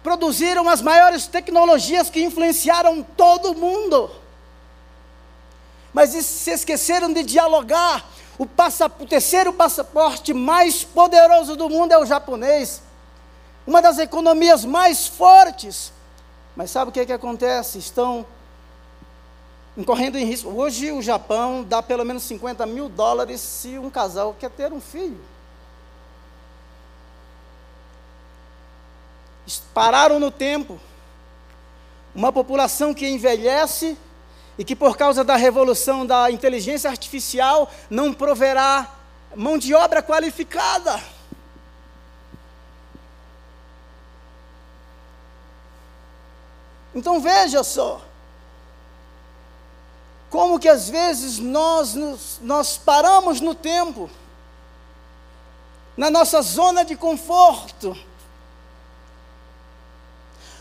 [0.03, 4.11] Produziram as maiores tecnologias que influenciaram todo mundo.
[5.93, 8.05] Mas se esqueceram de dialogar
[8.39, 12.83] o, o terceiro passaporte mais poderoso do mundo é o japonês.
[13.67, 15.93] Uma das economias mais fortes.
[16.57, 17.79] Mas sabe o que, é que acontece?
[17.79, 18.27] Estão
[19.77, 20.51] incorrendo em risco.
[20.51, 24.81] Hoje o Japão dá pelo menos 50 mil dólares se um casal quer ter um
[24.81, 25.21] filho.
[29.73, 30.81] Pararam no tempo.
[32.15, 33.99] Uma população que envelhece
[34.57, 38.89] e que por causa da revolução da inteligência artificial não proverá
[39.35, 41.03] mão de obra qualificada.
[46.95, 48.01] Então veja só,
[50.35, 51.95] como que às vezes nós,
[52.41, 54.11] nós paramos no tempo,
[55.97, 57.97] na nossa zona de conforto.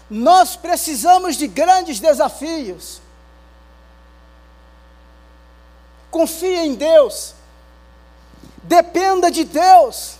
[0.08, 3.02] Nós precisamos de grandes desafios.
[6.12, 7.34] Confie em Deus.
[8.62, 10.18] Dependa de Deus.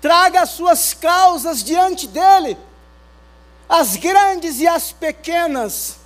[0.00, 2.58] Traga as suas causas diante dEle,
[3.68, 5.99] as grandes e as pequenas.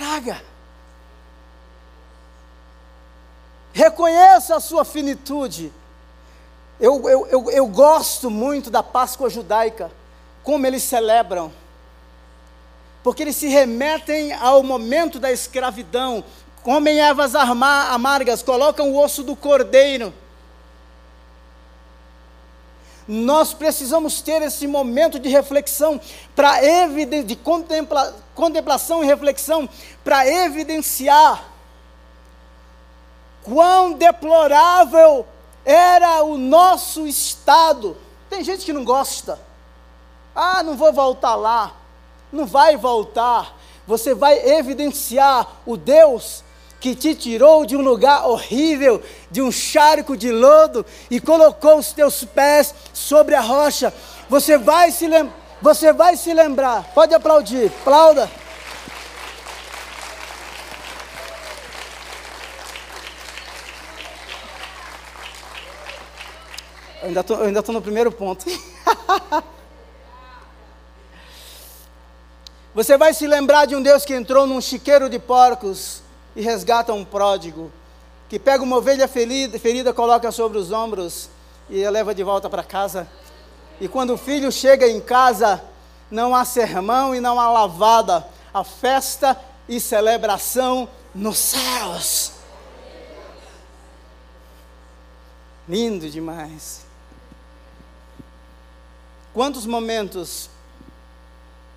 [0.00, 0.42] Traga.
[3.74, 5.70] Reconheça a sua finitude.
[6.80, 9.92] Eu, eu, eu, eu gosto muito da Páscoa judaica,
[10.42, 11.52] como eles celebram,
[13.02, 16.24] porque eles se remetem ao momento da escravidão,
[16.62, 20.14] comem ervas amargas, colocam o osso do cordeiro.
[23.12, 26.00] Nós precisamos ter esse momento de reflexão,
[26.36, 26.60] para
[27.24, 29.68] de contempla, contemplação e reflexão,
[30.04, 31.42] para evidenciar
[33.42, 35.26] quão deplorável
[35.64, 37.96] era o nosso estado.
[38.28, 39.40] Tem gente que não gosta.
[40.32, 41.72] Ah, não vou voltar lá.
[42.30, 43.58] Não vai voltar.
[43.88, 46.44] Você vai evidenciar o Deus
[46.80, 51.92] que te tirou de um lugar horrível, de um charco de lodo e colocou os
[51.92, 53.92] teus pés sobre a rocha.
[54.28, 56.90] Você vai se lembrar, você vai se lembrar.
[56.94, 57.66] Pode aplaudir.
[57.82, 58.30] Aplauda.
[67.02, 68.44] Eu ainda estou no primeiro ponto.
[72.72, 76.02] Você vai se lembrar de um Deus que entrou num chiqueiro de porcos
[76.34, 77.70] e resgata um pródigo,
[78.28, 81.28] que pega uma ovelha ferida, ferida coloca sobre os ombros
[81.68, 83.08] e leva de volta para casa.
[83.80, 85.62] E quando o filho chega em casa,
[86.10, 92.32] não há sermão e não há lavada, há festa e celebração nos céus.
[95.68, 96.84] Lindo demais.
[99.32, 100.50] Quantos momentos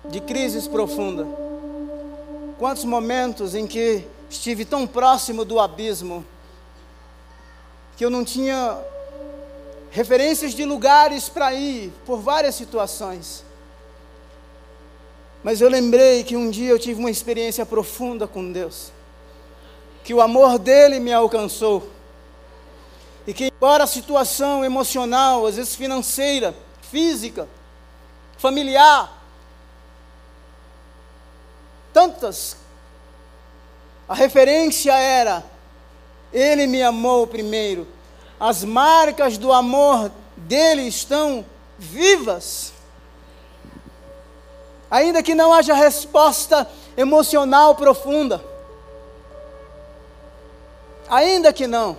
[0.04, 1.26] de crises profunda,
[2.58, 6.24] quantos momentos em que estive tão próximo do abismo,
[7.96, 8.78] que eu não tinha
[9.90, 13.44] referências de lugares para ir, por várias situações.
[15.42, 18.90] Mas eu lembrei que um dia eu tive uma experiência profunda com Deus,
[20.02, 21.88] que o amor dele me alcançou,
[23.26, 27.48] e que, embora a situação emocional, às vezes financeira, física,
[28.36, 29.22] familiar,
[31.92, 32.63] tantas.
[34.08, 35.44] A referência era:
[36.32, 37.86] Ele me amou primeiro.
[38.38, 41.44] As marcas do amor dele estão
[41.78, 42.72] vivas.
[44.90, 48.44] Ainda que não haja resposta emocional profunda.
[51.08, 51.96] Ainda que não.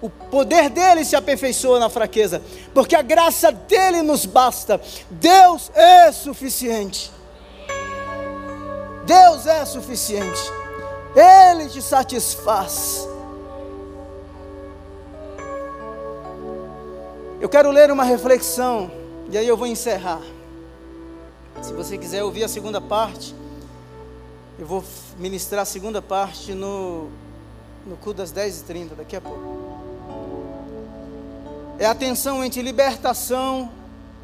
[0.00, 2.42] O poder dele se aperfeiçoa na fraqueza,
[2.74, 4.80] porque a graça dele nos basta.
[5.10, 7.13] Deus é suficiente.
[9.06, 10.40] Deus é suficiente.
[11.14, 13.06] Ele te satisfaz.
[17.40, 18.90] Eu quero ler uma reflexão
[19.30, 20.22] e aí eu vou encerrar.
[21.62, 23.34] Se você quiser ouvir a segunda parte,
[24.58, 24.82] eu vou
[25.18, 27.08] ministrar a segunda parte no,
[27.86, 29.64] no culto das 10h30, daqui a pouco
[31.78, 33.70] é a tensão entre libertação,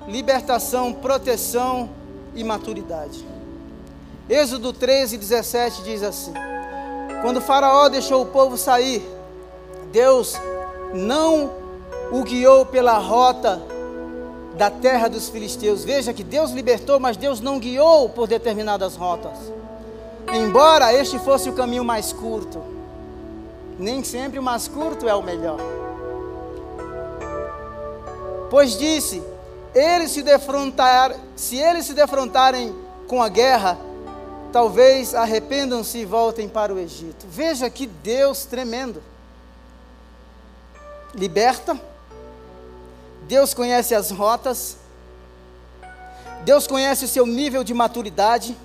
[0.07, 1.91] libertação, proteção
[2.35, 3.25] e maturidade.
[4.31, 6.33] Êxodo 13, 17 diz assim:
[7.21, 9.05] Quando Faraó deixou o povo sair,
[9.91, 10.37] Deus
[10.95, 11.51] não
[12.13, 13.61] o guiou pela rota
[14.57, 15.85] da terra dos filisteus.
[15.85, 19.37] Veja que Deus libertou, mas Deus não guiou por determinadas rotas.
[20.33, 22.63] Embora este fosse o caminho mais curto,
[23.81, 25.59] nem sempre o mais curto é o melhor.
[28.49, 29.21] Pois disse:
[29.75, 32.73] eles se defrontar, se eles se defrontarem
[33.09, 33.90] com a guerra,
[34.53, 37.27] talvez arrependam-se e voltem para o Egito.
[37.29, 39.03] Veja que Deus tremendo.
[41.15, 41.81] Liberta.
[43.23, 44.77] Deus conhece as rotas.
[46.45, 48.57] Deus conhece o seu nível de maturidade.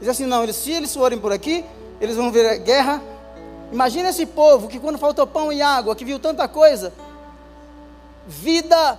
[0.00, 1.64] Diz assim: não, se eles forem por aqui,
[2.00, 3.02] eles vão ver a guerra.
[3.72, 6.92] Imagina esse povo que, quando faltou pão e água, que viu tanta coisa,
[8.26, 8.98] vida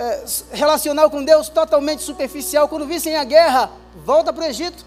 [0.00, 2.66] é, relacional com Deus totalmente superficial.
[2.66, 3.70] Quando vissem a guerra,
[4.02, 4.82] volta para o Egito.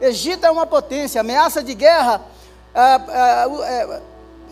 [0.00, 2.22] Egito é uma potência, ameaça de guerra.
[2.74, 4.00] Ah, ah,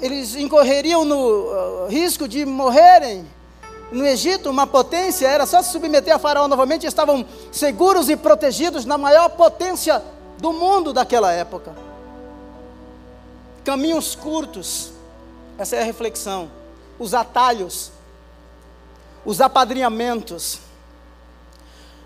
[0.03, 3.27] eles incorreriam no risco de morrerem.
[3.91, 8.85] No Egito, uma potência, era só se submeter a Faraó novamente, estavam seguros e protegidos
[8.85, 10.03] na maior potência
[10.37, 11.75] do mundo daquela época.
[13.65, 14.93] Caminhos curtos,
[15.57, 16.51] essa é a reflexão.
[16.99, 17.91] Os atalhos,
[19.25, 20.61] os apadrinhamentos.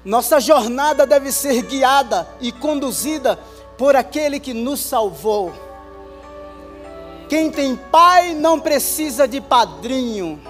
[0.05, 3.37] Nossa jornada deve ser guiada e conduzida
[3.77, 5.53] por aquele que nos salvou.
[7.29, 10.41] Quem tem pai não precisa de padrinho.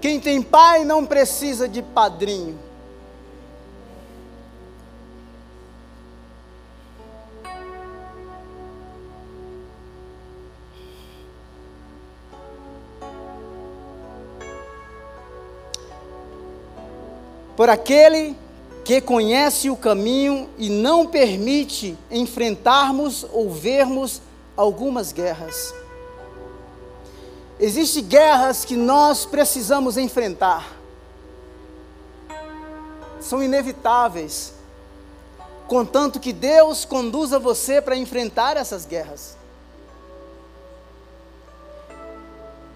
[0.00, 2.67] Quem tem pai não precisa de padrinho.
[17.68, 18.34] Por aquele
[18.82, 24.22] que conhece o caminho e não permite enfrentarmos ou vermos
[24.56, 25.74] algumas guerras.
[27.60, 30.78] Existem guerras que nós precisamos enfrentar.
[33.20, 34.54] São inevitáveis.
[35.66, 39.36] Contanto que Deus conduza você para enfrentar essas guerras.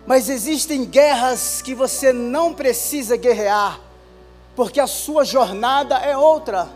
[0.06, 3.80] Mas existem guerras que você não precisa guerrear,
[4.54, 6.68] porque a sua jornada é outra.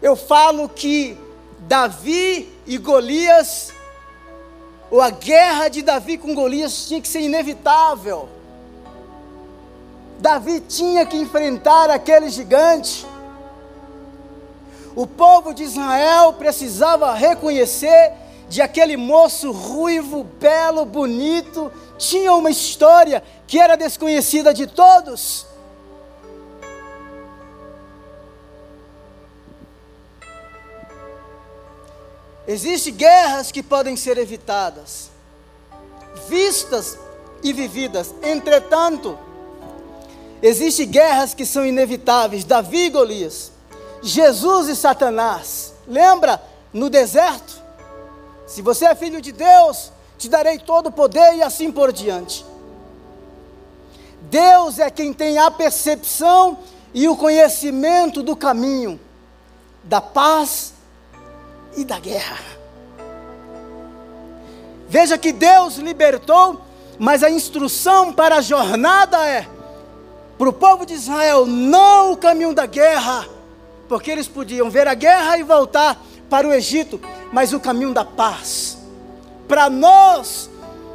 [0.00, 1.18] Eu falo que
[1.60, 3.72] Davi e Golias
[4.90, 8.28] ou a guerra de Davi com Golias tinha que ser inevitável.
[10.18, 13.06] Davi tinha que enfrentar aquele gigante.
[14.94, 18.12] O povo de Israel precisava reconhecer
[18.48, 25.46] de aquele moço ruivo, belo, bonito, tinha uma história que era desconhecida de todos.
[32.46, 35.10] Existem guerras que podem ser evitadas,
[36.28, 36.96] vistas
[37.42, 38.14] e vividas.
[38.22, 39.18] Entretanto,
[40.40, 42.44] existem guerras que são inevitáveis.
[42.44, 43.50] Davi e Golias,
[44.00, 45.74] Jesus e Satanás.
[45.88, 46.40] Lembra
[46.72, 47.60] no deserto?
[48.46, 52.46] Se você é filho de Deus, te darei todo o poder e assim por diante.
[54.22, 56.58] Deus é quem tem a percepção
[56.94, 59.00] e o conhecimento do caminho,
[59.82, 60.75] da paz
[61.76, 62.38] e da guerra.
[64.88, 66.60] Veja que Deus libertou,
[66.98, 69.46] mas a instrução para a jornada é
[70.38, 73.26] para o povo de Israel não o caminho da guerra,
[73.88, 77.00] porque eles podiam ver a guerra e voltar para o Egito,
[77.32, 78.76] mas o caminho da paz.
[79.48, 80.50] Para nós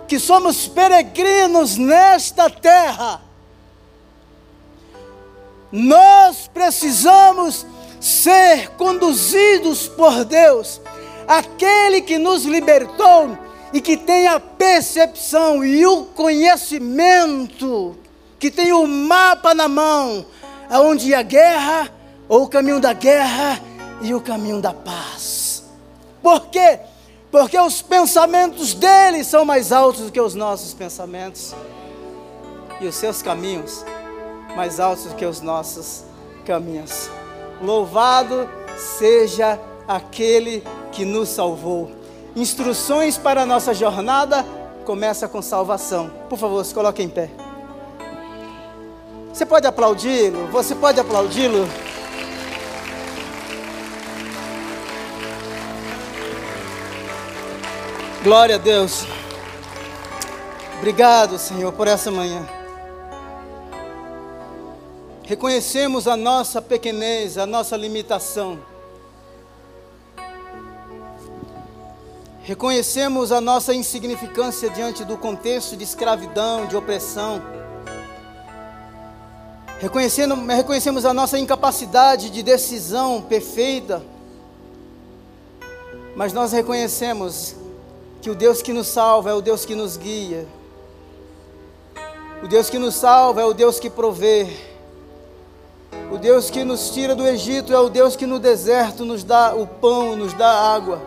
[0.08, 3.22] que somos peregrinos nesta terra,
[5.72, 7.66] nós precisamos
[8.02, 10.82] ser conduzidos por Deus,
[11.28, 13.38] aquele que nos libertou
[13.72, 17.96] e que tem a percepção e o conhecimento,
[18.40, 20.26] que tem o mapa na mão,
[20.70, 21.90] aonde a guerra,
[22.28, 23.62] ou o caminho da guerra
[24.02, 25.64] e o caminho da paz.
[26.24, 26.80] Por quê?
[27.30, 31.54] Porque os pensamentos dele são mais altos do que os nossos pensamentos,
[32.80, 33.86] e os seus caminhos
[34.56, 36.04] mais altos do que os nossos
[36.46, 37.10] caminhos.
[37.62, 41.92] Louvado seja aquele que nos salvou.
[42.36, 44.46] Instruções para a nossa jornada
[44.86, 46.10] começa com salvação.
[46.30, 47.30] Por favor, se coloque em pé.
[49.34, 50.48] Você pode aplaudi-lo?
[50.48, 51.68] Você pode aplaudi-lo?
[58.24, 59.06] Glória a Deus.
[60.78, 62.61] Obrigado, Senhor, por essa manhã.
[65.24, 68.60] Reconhecemos a nossa pequenez, a nossa limitação.
[72.44, 77.42] Reconhecemos a nossa insignificância diante do contexto de escravidão, de opressão.
[79.80, 84.04] Reconhecendo, reconhecemos a nossa incapacidade de decisão perfeita.
[86.16, 87.56] Mas nós reconhecemos
[88.22, 90.48] que o Deus que nos salva é o Deus que nos guia.
[92.44, 94.71] O Deus que nos salva é o Deus que provê.
[96.12, 99.56] O Deus que nos tira do Egito é o Deus que no deserto nos dá
[99.56, 101.02] o pão, nos dá água,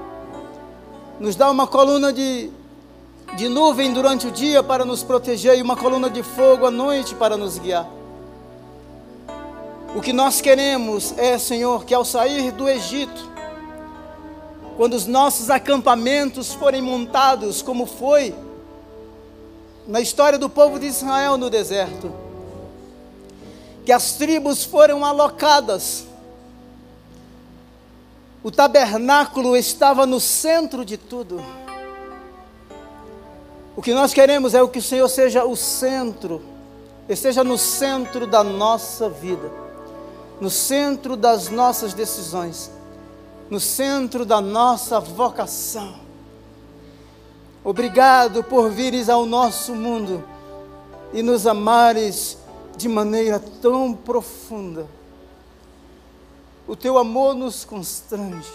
[1.20, 2.50] nos dá uma coluna de,
[3.36, 7.14] de nuvem durante o dia para nos proteger e uma coluna de fogo à noite
[7.14, 7.86] para nos guiar.
[9.94, 13.30] O que nós queremos é, Senhor, que ao sair do Egito,
[14.76, 18.34] quando os nossos acampamentos forem montados, como foi
[19.86, 22.23] na história do povo de Israel no deserto,
[23.84, 26.06] que as tribos foram alocadas,
[28.42, 31.42] o tabernáculo estava no centro de tudo.
[33.76, 36.42] O que nós queremos é o que o Senhor seja o centro,
[37.08, 39.50] esteja no centro da nossa vida,
[40.40, 42.70] no centro das nossas decisões,
[43.50, 45.94] no centro da nossa vocação.
[47.64, 50.22] Obrigado por vires ao nosso mundo
[51.12, 52.36] e nos amares
[52.76, 54.86] de maneira tão profunda.
[56.66, 58.52] O teu amor nos constrange.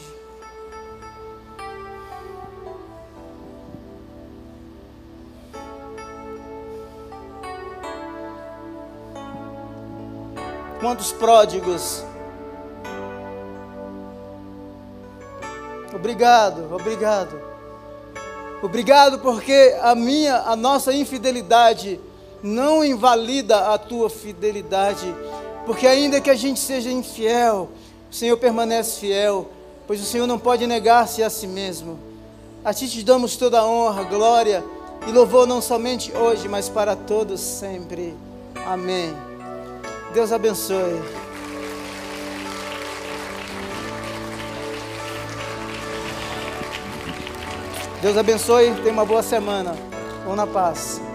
[10.79, 12.03] Quantos pródigos.
[15.93, 17.41] Obrigado, obrigado.
[18.61, 21.99] Obrigado porque a minha, a nossa infidelidade
[22.41, 25.13] não invalida a tua fidelidade,
[25.65, 27.69] porque ainda que a gente seja infiel,
[28.11, 29.49] o Senhor permanece fiel,
[29.85, 31.99] pois o Senhor não pode negar-se a si mesmo.
[32.63, 34.63] A ti te damos toda a honra, glória
[35.07, 38.15] e louvor não somente hoje, mas para todos sempre.
[38.65, 39.13] Amém.
[40.13, 40.99] Deus abençoe.
[48.01, 49.75] Deus abençoe, tenha uma boa semana.
[50.25, 51.08] Vão na paz.